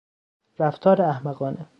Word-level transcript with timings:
رفتار 0.59 1.01
احمقانه 1.01 1.69